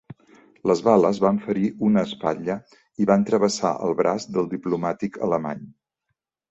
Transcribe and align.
Les 0.69 0.79
bales 0.87 1.19
van 1.25 1.41
ferir 1.43 1.65
una 1.89 2.05
espatlla 2.09 2.57
i 3.05 3.09
van 3.13 3.29
travessar 3.31 3.75
el 3.89 3.97
braç 4.03 4.27
del 4.39 4.53
diplomàtic 4.57 5.23
alemany. 5.29 5.67